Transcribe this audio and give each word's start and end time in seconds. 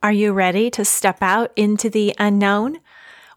Are 0.00 0.12
you 0.12 0.32
ready 0.32 0.70
to 0.70 0.84
step 0.84 1.18
out 1.22 1.50
into 1.56 1.90
the 1.90 2.14
unknown? 2.20 2.78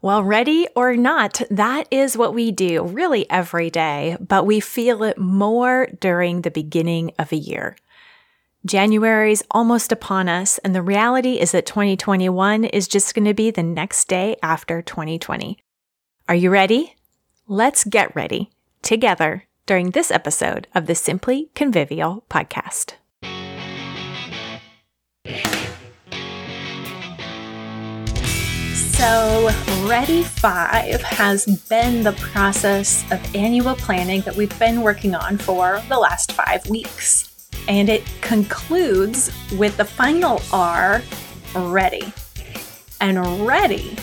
Well, 0.00 0.22
ready 0.22 0.68
or 0.76 0.94
not, 0.94 1.42
that 1.50 1.88
is 1.90 2.16
what 2.16 2.34
we 2.34 2.52
do 2.52 2.84
really 2.84 3.28
every 3.28 3.68
day, 3.68 4.16
but 4.20 4.46
we 4.46 4.60
feel 4.60 5.02
it 5.02 5.18
more 5.18 5.88
during 5.98 6.42
the 6.42 6.52
beginning 6.52 7.10
of 7.18 7.32
a 7.32 7.36
year. 7.36 7.76
January 8.64 9.32
is 9.32 9.42
almost 9.50 9.90
upon 9.90 10.28
us, 10.28 10.58
and 10.58 10.72
the 10.72 10.82
reality 10.82 11.40
is 11.40 11.50
that 11.50 11.66
2021 11.66 12.62
is 12.66 12.86
just 12.86 13.12
going 13.12 13.24
to 13.24 13.34
be 13.34 13.50
the 13.50 13.64
next 13.64 14.06
day 14.06 14.36
after 14.40 14.82
2020. 14.82 15.58
Are 16.28 16.34
you 16.36 16.48
ready? 16.48 16.94
Let's 17.48 17.82
get 17.82 18.14
ready 18.14 18.50
together 18.82 19.48
during 19.66 19.90
this 19.90 20.12
episode 20.12 20.68
of 20.76 20.86
the 20.86 20.94
Simply 20.94 21.50
Convivial 21.56 22.24
podcast. 22.30 22.94
So, 29.02 29.50
Ready 29.84 30.22
5 30.22 31.02
has 31.02 31.44
been 31.68 32.04
the 32.04 32.12
process 32.12 33.02
of 33.10 33.34
annual 33.34 33.74
planning 33.74 34.20
that 34.20 34.36
we've 34.36 34.56
been 34.60 34.80
working 34.80 35.12
on 35.12 35.38
for 35.38 35.82
the 35.88 35.98
last 35.98 36.30
five 36.30 36.64
weeks 36.70 37.48
and 37.66 37.88
it 37.88 38.04
concludes 38.20 39.32
with 39.58 39.76
the 39.76 39.84
final 39.84 40.40
R, 40.52 41.02
ready. 41.52 42.12
And 43.00 43.44
ready 43.44 43.96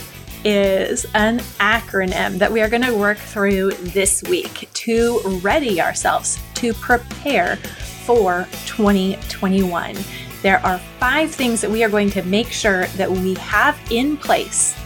is 0.44 1.06
an 1.14 1.38
acronym 1.58 2.36
that 2.36 2.52
we 2.52 2.60
are 2.60 2.68
going 2.68 2.84
to 2.84 2.94
work 2.94 3.16
through 3.16 3.70
this 3.70 4.22
week 4.24 4.68
to 4.74 5.18
ready 5.42 5.80
ourselves 5.80 6.38
to 6.56 6.74
prepare 6.74 7.56
for 8.04 8.46
2021. 8.66 9.96
There 10.42 10.58
are 10.58 10.78
five 10.98 11.30
things 11.30 11.62
that 11.62 11.70
we 11.70 11.82
are 11.84 11.88
going 11.88 12.10
to 12.10 12.22
make 12.22 12.48
sure 12.48 12.84
that 12.84 13.10
we 13.10 13.32
have 13.36 13.80
in 13.90 14.18
place 14.18 14.76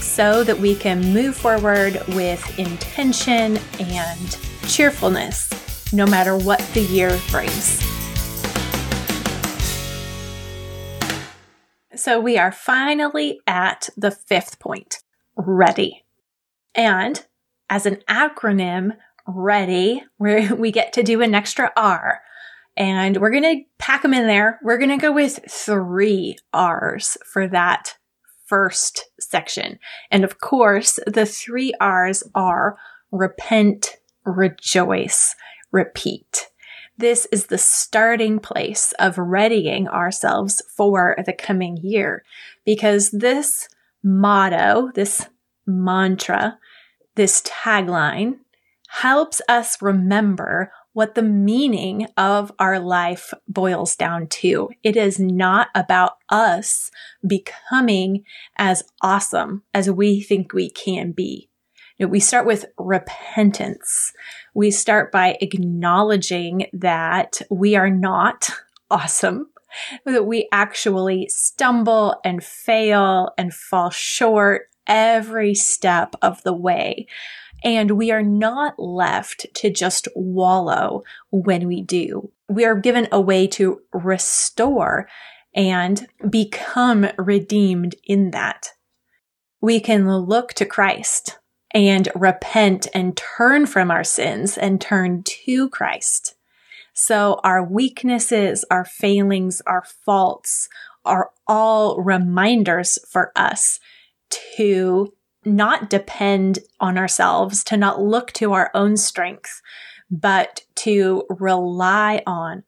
so 0.00 0.44
that 0.44 0.58
we 0.58 0.74
can 0.74 1.12
move 1.12 1.36
forward 1.36 2.02
with 2.08 2.58
intention 2.58 3.58
and 3.80 4.38
cheerfulness 4.66 5.92
no 5.92 6.06
matter 6.06 6.36
what 6.36 6.60
the 6.74 6.82
year 6.82 7.18
brings. 7.30 7.82
So 11.94 12.20
we 12.20 12.38
are 12.38 12.52
finally 12.52 13.40
at 13.46 13.88
the 13.96 14.10
fifth 14.10 14.58
point 14.58 15.02
ready. 15.36 16.04
And 16.74 17.24
as 17.68 17.86
an 17.86 18.02
acronym, 18.08 18.96
ready, 19.26 20.04
where 20.18 20.54
we 20.54 20.70
get 20.70 20.92
to 20.94 21.02
do 21.02 21.22
an 21.22 21.34
extra 21.34 21.72
R. 21.76 22.20
And 22.76 23.16
we're 23.16 23.30
going 23.30 23.42
to 23.42 23.64
pack 23.78 24.02
them 24.02 24.12
in 24.12 24.26
there. 24.26 24.60
We're 24.62 24.78
going 24.78 24.90
to 24.90 24.98
go 24.98 25.10
with 25.10 25.40
three 25.48 26.36
R's 26.52 27.16
for 27.24 27.48
that 27.48 27.96
first 28.46 29.10
section. 29.20 29.78
And 30.10 30.24
of 30.24 30.38
course, 30.38 30.98
the 31.06 31.26
three 31.26 31.72
R's 31.80 32.22
are 32.34 32.76
repent, 33.10 33.96
rejoice, 34.24 35.34
repeat. 35.72 36.48
This 36.98 37.26
is 37.30 37.46
the 37.46 37.58
starting 37.58 38.38
place 38.38 38.92
of 38.98 39.18
readying 39.18 39.86
ourselves 39.88 40.62
for 40.74 41.16
the 41.26 41.34
coming 41.34 41.76
year 41.76 42.24
because 42.64 43.10
this 43.10 43.68
motto, 44.02 44.90
this 44.94 45.26
mantra, 45.66 46.58
this 47.16 47.42
tagline 47.42 48.38
helps 48.88 49.42
us 49.48 49.82
remember 49.82 50.72
what 50.96 51.14
the 51.14 51.22
meaning 51.22 52.06
of 52.16 52.50
our 52.58 52.80
life 52.80 53.34
boils 53.46 53.94
down 53.96 54.26
to. 54.26 54.70
It 54.82 54.96
is 54.96 55.20
not 55.20 55.68
about 55.74 56.12
us 56.30 56.90
becoming 57.26 58.24
as 58.56 58.82
awesome 59.02 59.62
as 59.74 59.90
we 59.90 60.22
think 60.22 60.54
we 60.54 60.70
can 60.70 61.12
be. 61.12 61.50
You 61.98 62.06
know, 62.06 62.10
we 62.10 62.18
start 62.18 62.46
with 62.46 62.64
repentance. 62.78 64.14
We 64.54 64.70
start 64.70 65.12
by 65.12 65.36
acknowledging 65.42 66.68
that 66.72 67.42
we 67.50 67.76
are 67.76 67.90
not 67.90 68.48
awesome, 68.90 69.50
that 70.06 70.24
we 70.24 70.48
actually 70.50 71.28
stumble 71.28 72.18
and 72.24 72.42
fail 72.42 73.34
and 73.36 73.52
fall 73.52 73.90
short 73.90 74.70
every 74.86 75.54
step 75.54 76.14
of 76.22 76.42
the 76.42 76.54
way. 76.54 77.06
And 77.64 77.92
we 77.92 78.10
are 78.10 78.22
not 78.22 78.78
left 78.78 79.46
to 79.54 79.70
just 79.70 80.08
wallow 80.14 81.02
when 81.30 81.66
we 81.66 81.82
do. 81.82 82.30
We 82.48 82.64
are 82.64 82.76
given 82.76 83.08
a 83.10 83.20
way 83.20 83.46
to 83.48 83.80
restore 83.92 85.08
and 85.54 86.06
become 86.28 87.08
redeemed 87.18 87.96
in 88.04 88.30
that. 88.30 88.72
We 89.60 89.80
can 89.80 90.08
look 90.08 90.52
to 90.54 90.66
Christ 90.66 91.38
and 91.72 92.08
repent 92.14 92.86
and 92.94 93.16
turn 93.16 93.66
from 93.66 93.90
our 93.90 94.04
sins 94.04 94.56
and 94.56 94.80
turn 94.80 95.22
to 95.24 95.68
Christ. 95.70 96.34
So 96.94 97.40
our 97.42 97.64
weaknesses, 97.64 98.64
our 98.70 98.84
failings, 98.84 99.60
our 99.66 99.84
faults 100.04 100.68
are 101.04 101.30
all 101.46 102.00
reminders 102.00 102.98
for 103.08 103.32
us 103.36 103.80
to 104.56 105.12
not 105.46 105.88
depend 105.88 106.58
on 106.80 106.98
ourselves, 106.98 107.62
to 107.64 107.76
not 107.76 108.02
look 108.02 108.32
to 108.32 108.52
our 108.52 108.70
own 108.74 108.96
strength, 108.96 109.62
but 110.10 110.62
to 110.74 111.24
rely 111.30 112.22
on 112.26 112.64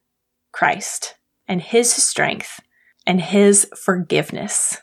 Christ 0.53 1.15
and 1.47 1.61
his 1.61 1.93
strength 1.93 2.61
and 3.07 3.21
his 3.21 3.69
forgiveness. 3.77 4.79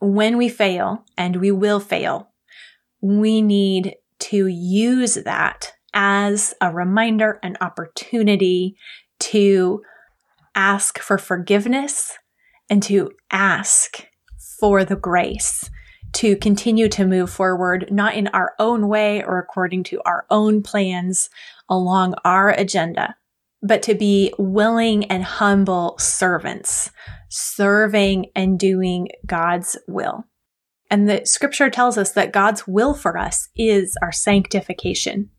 When 0.00 0.38
we 0.38 0.48
fail, 0.48 1.04
and 1.16 1.36
we 1.36 1.50
will 1.50 1.80
fail, 1.80 2.30
we 3.02 3.42
need 3.42 3.96
to 4.20 4.46
use 4.46 5.14
that 5.14 5.72
as 5.92 6.54
a 6.60 6.72
reminder, 6.72 7.38
an 7.42 7.56
opportunity 7.60 8.76
to 9.18 9.82
ask 10.54 10.98
for 10.98 11.18
forgiveness 11.18 12.16
and 12.68 12.82
to 12.84 13.10
ask 13.30 14.06
for 14.58 14.84
the 14.84 14.96
grace 14.96 15.68
to 16.12 16.36
continue 16.36 16.88
to 16.88 17.06
move 17.06 17.30
forward, 17.30 17.88
not 17.90 18.14
in 18.14 18.28
our 18.28 18.54
own 18.58 18.88
way 18.88 19.22
or 19.22 19.38
according 19.38 19.84
to 19.84 20.00
our 20.04 20.26
own 20.30 20.62
plans 20.62 21.30
along 21.68 22.14
our 22.24 22.50
agenda, 22.50 23.14
but 23.62 23.82
to 23.82 23.94
be 23.94 24.32
willing 24.38 25.04
and 25.04 25.22
humble 25.22 25.96
servants, 25.98 26.90
serving 27.28 28.26
and 28.34 28.58
doing 28.58 29.08
God's 29.26 29.76
will. 29.86 30.24
And 30.90 31.08
the 31.08 31.22
scripture 31.24 31.70
tells 31.70 31.96
us 31.96 32.12
that 32.12 32.32
God's 32.32 32.66
will 32.66 32.94
for 32.94 33.16
us 33.16 33.48
is 33.56 33.96
our 34.02 34.10
sanctification. 34.10 35.30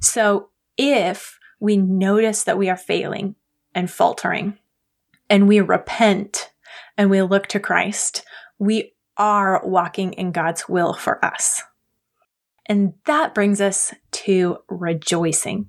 So 0.00 0.48
if 0.76 1.38
we 1.60 1.76
notice 1.76 2.44
that 2.44 2.58
we 2.58 2.68
are 2.68 2.76
failing 2.76 3.36
and 3.74 3.88
faltering 3.88 4.58
and 5.28 5.46
we 5.46 5.60
repent 5.60 6.50
and 6.98 7.08
we 7.08 7.22
look 7.22 7.46
to 7.48 7.60
Christ, 7.60 8.24
we 8.58 8.92
are 9.16 9.60
walking 9.64 10.12
in 10.14 10.32
God's 10.32 10.68
will 10.68 10.94
for 10.94 11.24
us. 11.24 11.62
And 12.66 12.94
that 13.06 13.34
brings 13.34 13.60
us 13.60 13.92
to 14.12 14.58
rejoicing. 14.68 15.68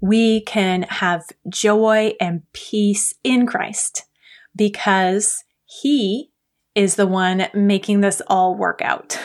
We 0.00 0.42
can 0.42 0.82
have 0.82 1.24
joy 1.48 2.14
and 2.20 2.42
peace 2.52 3.14
in 3.22 3.46
Christ 3.46 4.04
because 4.56 5.44
he 5.64 6.30
is 6.74 6.96
the 6.96 7.06
one 7.06 7.46
making 7.54 8.00
this 8.00 8.20
all 8.26 8.56
work 8.56 8.80
out. 8.82 9.18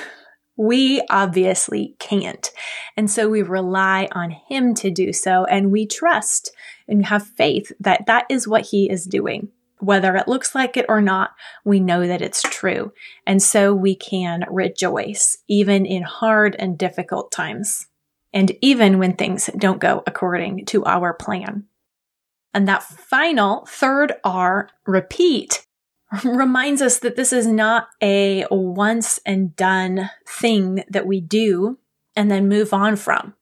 We 0.56 1.02
obviously 1.10 1.96
can't. 2.00 2.52
And 2.96 3.10
so 3.10 3.30
we 3.30 3.42
rely 3.42 4.08
on 4.12 4.32
him 4.32 4.74
to 4.76 4.92
do 4.92 5.14
so 5.14 5.46
and 5.46 5.72
we 5.72 5.88
trust 5.88 6.52
and 6.88 7.06
have 7.06 7.26
faith 7.26 7.72
that 7.80 8.06
that 8.08 8.26
is 8.30 8.48
what 8.48 8.68
he 8.68 8.90
is 8.90 9.06
doing. 9.06 9.50
Whether 9.80 10.16
it 10.16 10.28
looks 10.28 10.54
like 10.54 10.78
it 10.78 10.86
or 10.90 11.02
not, 11.02 11.32
we 11.64 11.80
know 11.80 12.06
that 12.06 12.22
it's 12.22 12.42
true. 12.42 12.92
And 13.26 13.42
so 13.42 13.74
we 13.74 13.96
can 13.96 14.44
rejoice 14.50 15.38
even 15.48 15.86
in 15.86 16.04
hard 16.04 16.56
and 16.60 16.78
difficult 16.78 17.32
times. 17.32 17.88
And 18.34 18.52
even 18.62 19.00
when 19.00 19.16
things 19.16 19.50
don't 19.58 19.80
go 19.80 20.04
according 20.06 20.66
to 20.68 20.86
our 20.86 21.14
plan. 21.14 21.66
And 22.54 22.68
that 22.68 22.84
final 22.84 23.66
third 23.68 24.14
R, 24.24 24.70
repeat, 24.86 25.66
reminds 26.24 26.82
us 26.82 27.00
that 27.00 27.16
this 27.16 27.32
is 27.32 27.48
not 27.48 27.88
a 28.02 28.46
once 28.52 29.20
and 29.26 29.56
done 29.56 30.10
thing 30.28 30.84
that 30.90 31.06
we 31.06 31.22
do 31.22 31.78
and 32.16 32.30
then 32.30 32.50
move 32.50 32.74
on 32.74 32.96
from. 32.96 33.36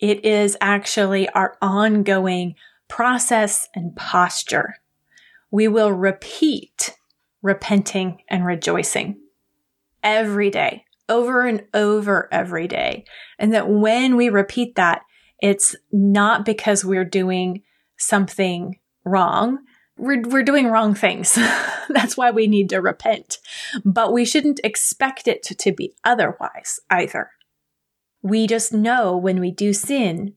It 0.00 0.24
is 0.24 0.56
actually 0.60 1.28
our 1.30 1.56
ongoing 1.62 2.54
process 2.88 3.68
and 3.74 3.94
posture. 3.94 4.76
We 5.54 5.68
will 5.68 5.92
repeat 5.92 6.96
repenting 7.40 8.22
and 8.28 8.44
rejoicing 8.44 9.20
every 10.02 10.50
day, 10.50 10.84
over 11.08 11.46
and 11.46 11.62
over 11.72 12.28
every 12.32 12.66
day. 12.66 13.04
And 13.38 13.54
that 13.54 13.68
when 13.68 14.16
we 14.16 14.30
repeat 14.30 14.74
that, 14.74 15.02
it's 15.40 15.76
not 15.92 16.44
because 16.44 16.84
we're 16.84 17.04
doing 17.04 17.62
something 17.96 18.80
wrong 19.04 19.60
we're, 19.96 20.22
we're 20.22 20.42
doing 20.42 20.66
wrong 20.66 20.92
things. 20.92 21.34
That's 21.88 22.16
why 22.16 22.32
we 22.32 22.48
need 22.48 22.68
to 22.70 22.80
repent. 22.80 23.38
But 23.84 24.12
we 24.12 24.24
shouldn't 24.24 24.58
expect 24.64 25.28
it 25.28 25.44
to, 25.44 25.54
to 25.54 25.70
be 25.70 25.94
otherwise 26.02 26.80
either. 26.90 27.30
We 28.20 28.48
just 28.48 28.72
know 28.72 29.16
when 29.16 29.38
we 29.38 29.52
do 29.52 29.72
sin, 29.72 30.34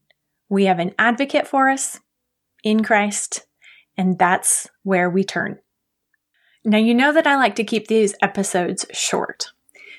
we 0.47 0.65
have 0.65 0.77
an 0.77 0.93
advocate 0.99 1.47
for 1.47 1.71
us 1.71 2.01
in 2.63 2.83
Christ, 2.83 3.46
and 3.97 4.17
that's 4.17 4.67
where 4.83 5.09
we 5.09 5.23
turn. 5.23 5.59
Now, 6.63 6.77
you 6.77 6.93
know 6.93 7.13
that 7.13 7.27
I 7.27 7.35
like 7.35 7.55
to 7.55 7.63
keep 7.63 7.87
these 7.87 8.15
episodes 8.21 8.85
short. 8.91 9.51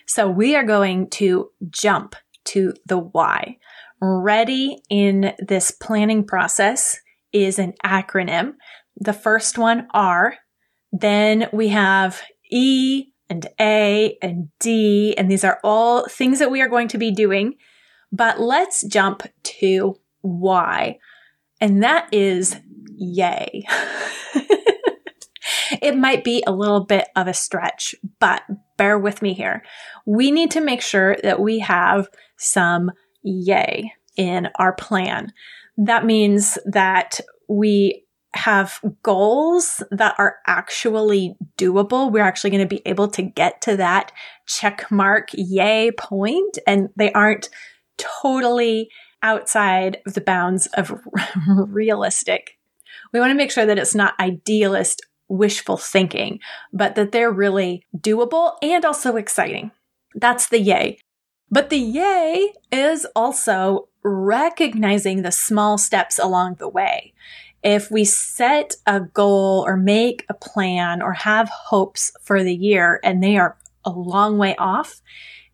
So 0.06 0.28
we 0.28 0.54
are 0.54 0.64
going 0.64 1.10
to 1.10 1.50
jump 1.70 2.14
to 2.46 2.74
the 2.86 2.98
why. 2.98 3.58
Ready 4.00 4.78
in 4.88 5.34
this 5.38 5.70
planning 5.70 6.24
process 6.24 7.00
is 7.32 7.58
an 7.58 7.74
acronym. 7.84 8.54
The 8.96 9.12
first 9.12 9.58
one 9.58 9.86
R. 9.92 10.36
Then 10.92 11.48
we 11.52 11.68
have 11.68 12.22
E 12.50 13.06
and 13.28 13.46
A 13.60 14.16
and 14.22 14.48
D, 14.58 15.14
and 15.18 15.30
these 15.30 15.44
are 15.44 15.60
all 15.62 16.06
things 16.08 16.38
that 16.38 16.50
we 16.50 16.62
are 16.62 16.68
going 16.68 16.88
to 16.88 16.98
be 16.98 17.10
doing. 17.10 17.54
But 18.10 18.40
let's 18.40 18.86
jump 18.86 19.22
to 19.42 19.96
Y, 20.22 20.98
and 21.60 21.82
that 21.82 22.12
is 22.12 22.56
yay. 22.96 23.64
it 25.82 25.96
might 25.96 26.24
be 26.24 26.42
a 26.46 26.52
little 26.52 26.84
bit 26.84 27.08
of 27.16 27.26
a 27.26 27.34
stretch, 27.34 27.94
but 28.18 28.42
bear 28.76 28.98
with 28.98 29.22
me 29.22 29.34
here. 29.34 29.62
We 30.06 30.30
need 30.30 30.50
to 30.52 30.60
make 30.60 30.82
sure 30.82 31.16
that 31.22 31.40
we 31.40 31.60
have 31.60 32.08
some 32.36 32.90
yay 33.22 33.92
in 34.16 34.48
our 34.56 34.72
plan. 34.72 35.32
That 35.76 36.04
means 36.04 36.58
that 36.66 37.20
we 37.48 38.04
have 38.34 38.80
goals 39.02 39.82
that 39.90 40.14
are 40.18 40.36
actually 40.46 41.36
doable. 41.56 42.12
We're 42.12 42.24
actually 42.24 42.50
going 42.50 42.68
to 42.68 42.76
be 42.76 42.82
able 42.84 43.08
to 43.08 43.22
get 43.22 43.62
to 43.62 43.76
that 43.76 44.12
check 44.46 44.90
mark 44.90 45.28
yay 45.32 45.90
point 45.92 46.58
and 46.66 46.88
they 46.96 47.10
aren't 47.12 47.48
totally 47.96 48.90
outside 49.22 49.98
of 50.06 50.14
the 50.14 50.20
bounds 50.20 50.66
of 50.74 51.00
realistic. 51.46 52.58
We 53.12 53.20
want 53.20 53.30
to 53.30 53.36
make 53.36 53.50
sure 53.50 53.66
that 53.66 53.78
it's 53.78 53.94
not 53.94 54.18
idealist 54.20 55.06
wishful 55.28 55.76
thinking, 55.76 56.40
but 56.72 56.94
that 56.94 57.12
they're 57.12 57.30
really 57.30 57.84
doable 57.96 58.56
and 58.62 58.84
also 58.84 59.16
exciting. 59.16 59.70
That's 60.14 60.48
the 60.48 60.60
yay. 60.60 60.98
But 61.50 61.70
the 61.70 61.78
yay 61.78 62.52
is 62.72 63.06
also 63.14 63.88
recognizing 64.02 65.22
the 65.22 65.32
small 65.32 65.78
steps 65.78 66.18
along 66.18 66.56
the 66.56 66.68
way. 66.68 67.12
If 67.62 67.90
we 67.90 68.04
set 68.04 68.76
a 68.86 69.00
goal 69.00 69.64
or 69.66 69.76
make 69.76 70.24
a 70.28 70.34
plan 70.34 71.02
or 71.02 71.12
have 71.12 71.48
hopes 71.48 72.12
for 72.22 72.42
the 72.42 72.54
year 72.54 73.00
and 73.02 73.22
they 73.22 73.36
are 73.36 73.56
a 73.84 73.90
long 73.90 74.38
way 74.38 74.54
off, 74.56 75.00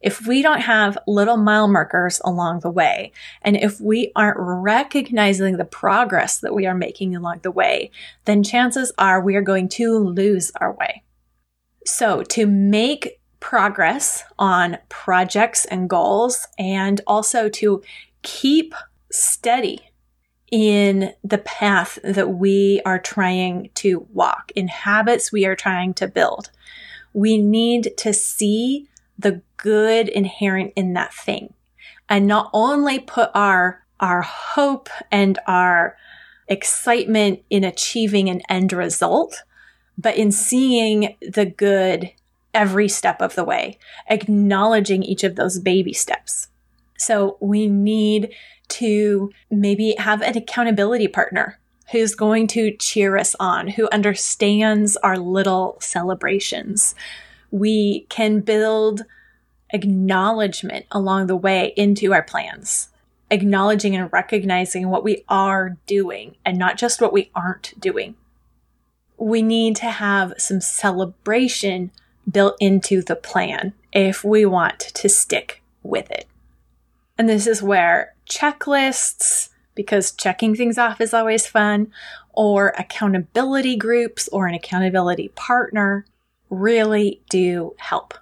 if 0.05 0.27
we 0.27 0.43
don't 0.43 0.61
have 0.61 0.99
little 1.07 1.39
mile 1.39 1.67
markers 1.67 2.21
along 2.27 2.61
the 2.61 2.71
way, 2.71 3.11
and 3.41 3.57
if 3.57 3.81
we 3.81 4.13
aren't 4.15 4.37
recognizing 4.39 5.57
the 5.57 5.65
progress 5.65 6.41
that 6.41 6.55
we 6.55 6.67
are 6.67 6.75
making 6.75 7.17
along 7.17 7.41
the 7.43 7.51
way, 7.51 7.91
then 8.27 8.43
chances 8.43 8.93
are 8.99 9.23
we 9.23 9.35
are 9.35 9.41
going 9.41 9.67
to 9.67 9.97
lose 9.97 10.53
our 10.61 10.73
way. 10.75 11.03
So 11.87 12.23
to 12.23 12.47
make 12.47 13.19
progress 13.41 14.25
on 14.39 14.77
projects 14.91 15.65
and 15.65 15.89
goals 15.89 16.47
and 16.59 17.01
also 17.07 17.49
to 17.49 17.83
keep 18.21 18.75
steady 19.11 19.89
in 20.51 21.15
the 21.25 21.39
path 21.39 21.99
that 22.05 22.29
we 22.29 22.83
are 22.85 22.99
trying 22.99 23.71
to 23.77 24.07
walk, 24.13 24.53
in 24.55 24.69
habits 24.69 25.33
we 25.33 25.47
are 25.47 25.57
trying 25.57 25.95
to 25.95 26.07
build. 26.07 26.51
We 27.15 27.39
need 27.39 27.97
to 27.99 28.13
see 28.13 28.89
the 29.19 29.43
good 29.57 30.09
inherent 30.09 30.73
in 30.77 30.93
that 30.95 31.15
thing 31.15 31.55
and 32.09 32.27
not 32.27 32.51
only 32.53 32.99
put 32.99 33.31
our 33.35 33.85
our 34.01 34.23
hope 34.23 34.89
and 35.11 35.39
our 35.47 35.97
excitement 36.49 37.43
in 37.49 37.65
achieving 37.65 38.29
an 38.29 38.43
end 38.49 38.73
result, 38.73 39.43
but 39.97 40.17
in 40.17 40.31
seeing 40.31 41.17
the 41.23 41.47
good 41.47 42.11
every 42.53 42.89
step 42.89 43.23
of 43.23 43.35
the 43.35 43.45
way, 43.45 43.79
acknowledging 44.09 45.03
each 45.03 45.25
of 45.25 45.37
those 45.37 45.59
baby 45.59 45.93
steps. 45.93 46.49
So 46.99 47.37
we 47.41 47.69
need 47.69 48.35
to 48.69 49.31
maybe 49.51 49.95
have 49.99 50.23
an 50.23 50.37
accountability 50.37 51.09
partner 51.09 51.59
who's 51.93 52.15
going 52.15 52.47
to 52.49 52.77
cheer 52.77 53.17
us 53.17 53.35
on, 53.39 53.69
who 53.69 53.89
understands 53.93 54.97
our 54.99 55.19
little 55.19 55.77
celebrations. 55.81 56.95
We 57.55 58.01
can 58.09 58.41
build 58.41 59.03
acknowledgement 59.71 60.87
along 60.91 61.29
the 61.29 61.37
way 61.37 61.73
into 61.77 62.13
our 62.13 62.25
plans, 62.25 62.89
acknowledging 63.31 63.95
and 63.95 64.13
recognizing 64.13 64.91
what 64.91 65.05
we 65.05 65.25
are 65.29 65.77
doing 65.87 66.35
and 66.45 66.59
not 66.59 66.77
just 66.77 67.01
what 67.01 67.13
we 67.13 67.31
aren't 67.33 67.79
doing. 67.79 68.17
We 69.19 69.41
need 69.41 69.77
to 69.77 69.87
have 69.87 70.35
some 70.37 70.61
celebration 70.61 71.93
built 72.29 72.57
into 72.59 73.03
the 73.03 73.15
plan 73.15 73.73
if 73.93 74.25
we 74.25 74.45
want 74.45 74.81
to 74.81 75.09
stick 75.09 75.63
with 75.85 76.11
it. 76.11 76.27
And 77.17 77.29
this 77.29 77.47
is 77.47 77.63
where 77.63 78.17
checklists, 78.29 79.51
because 79.77 80.11
checking 80.11 80.57
things 80.57 80.77
off 80.77 81.01
is 81.01 81.15
always 81.15 81.47
fun, 81.47 81.93
or 82.33 82.75
accountability 82.77 83.77
groups 83.77 84.27
or 84.33 84.49
an 84.49 84.55
accountability 84.55 85.29
partner 85.37 86.05
really 86.55 87.21
do 87.29 87.75
help. 87.79 88.15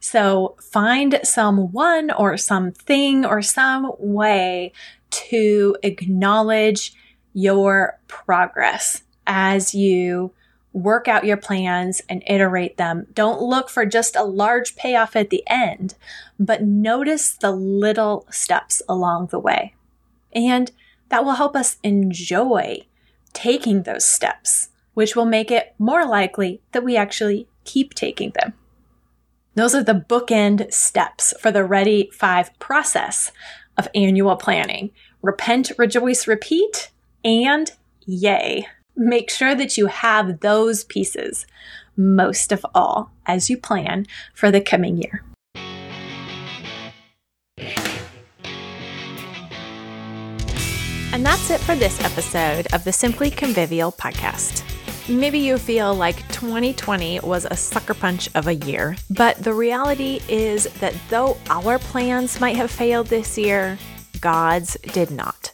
So 0.00 0.56
find 0.60 1.20
someone 1.22 2.10
or 2.10 2.36
something 2.36 3.24
or 3.24 3.42
some 3.42 3.92
way 3.98 4.72
to 5.10 5.76
acknowledge 5.82 6.94
your 7.34 7.98
progress 8.08 9.02
as 9.26 9.74
you 9.74 10.32
work 10.72 11.06
out 11.06 11.24
your 11.24 11.36
plans 11.36 12.00
and 12.08 12.22
iterate 12.26 12.78
them. 12.78 13.06
Don't 13.14 13.42
look 13.42 13.68
for 13.68 13.84
just 13.84 14.16
a 14.16 14.24
large 14.24 14.74
payoff 14.74 15.14
at 15.14 15.30
the 15.30 15.44
end, 15.46 15.94
but 16.38 16.62
notice 16.62 17.32
the 17.32 17.52
little 17.52 18.26
steps 18.30 18.82
along 18.88 19.26
the 19.26 19.38
way. 19.38 19.74
And 20.32 20.70
that 21.10 21.24
will 21.24 21.34
help 21.34 21.54
us 21.54 21.76
enjoy 21.82 22.86
taking 23.34 23.82
those 23.82 24.06
steps, 24.06 24.70
which 24.94 25.14
will 25.14 25.26
make 25.26 25.50
it 25.50 25.74
more 25.78 26.06
likely 26.06 26.62
that 26.72 26.84
we 26.84 26.96
actually 26.96 27.46
keep 27.64 27.94
taking 27.94 28.32
them. 28.40 28.54
Those 29.54 29.74
are 29.74 29.82
the 29.82 30.04
bookend 30.08 30.72
steps 30.72 31.34
for 31.38 31.50
the 31.50 31.64
Ready 31.64 32.10
5 32.12 32.58
process 32.58 33.32
of 33.76 33.88
annual 33.94 34.36
planning. 34.36 34.90
Repent, 35.22 35.72
rejoice, 35.76 36.26
repeat, 36.26 36.90
and 37.24 37.70
yay. 38.06 38.66
Make 38.96 39.30
sure 39.30 39.54
that 39.54 39.76
you 39.76 39.86
have 39.86 40.40
those 40.40 40.84
pieces 40.84 41.46
most 41.96 42.52
of 42.52 42.64
all 42.74 43.12
as 43.26 43.50
you 43.50 43.56
plan 43.56 44.06
for 44.34 44.50
the 44.50 44.60
coming 44.60 44.96
year. 44.96 45.22
And 51.12 51.26
that's 51.26 51.50
it 51.50 51.60
for 51.60 51.74
this 51.74 52.02
episode 52.02 52.68
of 52.72 52.84
the 52.84 52.92
Simply 52.92 53.30
Convivial 53.30 53.92
podcast. 53.92 54.71
Maybe 55.08 55.40
you 55.40 55.58
feel 55.58 55.94
like 55.94 56.16
2020 56.28 57.20
was 57.20 57.44
a 57.44 57.56
sucker 57.56 57.92
punch 57.92 58.30
of 58.36 58.46
a 58.46 58.54
year, 58.54 58.96
but 59.10 59.36
the 59.36 59.52
reality 59.52 60.20
is 60.28 60.64
that 60.74 60.94
though 61.10 61.36
our 61.50 61.80
plans 61.80 62.40
might 62.40 62.54
have 62.54 62.70
failed 62.70 63.08
this 63.08 63.36
year, 63.36 63.78
God's 64.20 64.76
did 64.92 65.10
not. 65.10 65.52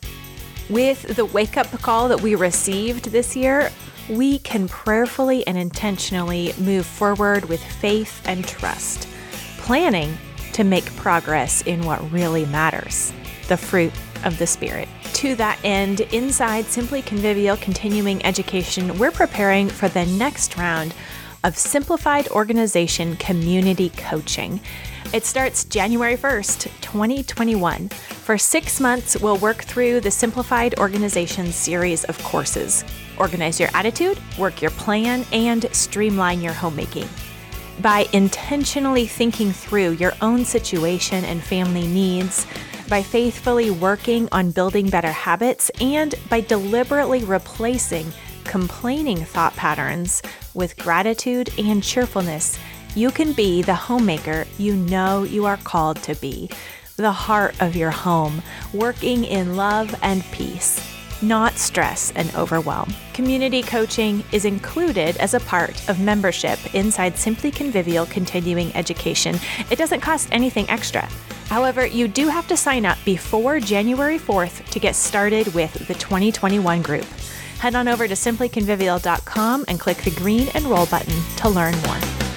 With 0.69 1.17
the 1.17 1.25
wake 1.25 1.57
up 1.57 1.71
call 1.81 2.09
that 2.09 2.21
we 2.21 2.35
received 2.35 3.07
this 3.07 3.35
year, 3.35 3.73
we 4.11 4.39
can 4.41 4.69
prayerfully 4.69 5.47
and 5.47 5.57
intentionally 5.57 6.53
move 6.59 6.85
forward 6.85 7.47
with 7.47 7.65
faith 7.65 8.21
and 8.27 8.47
trust, 8.47 9.09
planning 9.57 10.19
to 10.53 10.63
make 10.63 10.85
progress 10.97 11.63
in 11.63 11.87
what 11.87 12.13
really 12.13 12.45
matters 12.47 13.15
the 13.49 13.57
fruit 13.57 13.95
of 14.25 14.39
the 14.39 14.47
Spirit. 14.47 14.89
To 15.15 15.35
that 15.37 15.59
end, 15.65 16.01
inside 16.13 16.67
Simply 16.67 17.03
Convivial 17.03 17.57
Continuing 17.57 18.25
Education, 18.25 18.99
we're 18.99 19.11
preparing 19.11 19.69
for 19.69 19.89
the 19.89 20.07
next 20.07 20.57
round 20.57 20.95
of 21.45 21.57
Simplified 21.57 22.29
Organization 22.29 23.17
Community 23.17 23.91
Coaching. 23.97 24.61
It 25.13 25.25
starts 25.25 25.65
January 25.65 26.17
1st, 26.17 26.65
2021. 26.83 27.89
For 27.89 28.37
six 28.37 28.79
months, 28.79 29.17
we'll 29.17 29.39
work 29.39 29.65
through 29.65 30.01
the 30.01 30.11
Simplified 30.11 30.79
Organization 30.79 31.47
series 31.47 32.05
of 32.05 32.23
courses. 32.25 32.85
Organize 33.17 33.59
your 33.59 33.71
attitude, 33.73 34.21
work 34.39 34.61
your 34.61 34.71
plan, 34.73 35.25
and 35.33 35.67
streamline 35.75 36.43
your 36.43 36.53
homemaking. 36.53 37.09
By 37.81 38.07
intentionally 38.13 39.07
thinking 39.07 39.53
through 39.53 39.93
your 39.93 40.13
own 40.21 40.45
situation 40.45 41.25
and 41.25 41.43
family 41.43 41.87
needs, 41.87 42.47
by 42.89 43.03
faithfully 43.03 43.71
working 43.71 44.29
on 44.33 44.51
building 44.51 44.89
better 44.89 45.13
habits, 45.13 45.71
and 45.81 46.15
by 46.29 46.41
deliberately 46.41 47.25
replacing 47.25 48.11
complaining 48.45 49.19
thought 49.19 49.55
patterns 49.55 50.23
with 50.55 50.77
gratitude 50.79 51.51
and 51.59 51.83
cheerfulness, 51.83 52.59
you 52.95 53.11
can 53.11 53.33
be 53.33 53.63
the 53.63 53.75
homemaker 53.75 54.47
you 54.57 54.75
know 54.75 55.23
you 55.23 55.45
are 55.45 55.59
called 55.59 56.03
to 56.03 56.15
be, 56.17 56.51
the 56.97 57.13
heart 57.13 57.55
of 57.61 57.77
your 57.77 57.91
home, 57.91 58.43
working 58.73 59.25
in 59.25 59.55
love 59.57 59.95
and 60.03 60.25
peace, 60.33 60.85
not 61.23 61.55
stress 61.55 62.13
and 62.17 62.35
overwhelm. 62.35 62.93
Community 63.13 63.63
coaching 63.63 64.25
is 64.33 64.45
included 64.45 65.17
as 65.19 65.35
a 65.35 65.41
part 65.41 65.89
of 65.89 66.01
membership 66.01 66.59
inside 66.75 67.17
Simply 67.17 67.51
Convivial 67.51 68.07
Continuing 68.07 68.75
Education. 68.75 69.39
It 69.71 69.77
doesn't 69.77 70.01
cost 70.01 70.29
anything 70.33 70.69
extra. 70.71 71.09
However, 71.49 71.87
you 71.87 72.09
do 72.09 72.29
have 72.29 72.47
to 72.49 72.57
sign 72.57 72.85
up 72.85 72.99
before 73.05 73.59
January 73.59 74.19
4th 74.19 74.69
to 74.71 74.79
get 74.79 74.95
started 74.95 75.55
with 75.55 75.73
the 75.89 75.95
2021 75.95 76.83
group. 76.83 77.07
Head 77.59 77.75
on 77.75 77.89
over 77.89 78.07
to 78.07 78.15
simplyconvivial.com 78.15 79.65
and 79.67 79.81
click 79.81 79.97
the 79.99 80.11
green 80.11 80.49
enroll 80.55 80.87
button 80.87 81.21
to 81.37 81.49
learn 81.49 81.75
more. 81.83 82.28